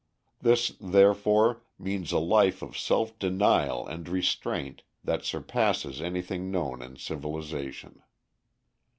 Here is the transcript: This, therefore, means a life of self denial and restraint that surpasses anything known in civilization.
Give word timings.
This, 0.39 0.71
therefore, 0.81 1.61
means 1.77 2.11
a 2.11 2.17
life 2.17 2.63
of 2.63 2.75
self 2.75 3.19
denial 3.19 3.85
and 3.85 4.09
restraint 4.09 4.81
that 5.03 5.23
surpasses 5.23 6.01
anything 6.01 6.49
known 6.49 6.81
in 6.81 6.95
civilization. 6.95 8.01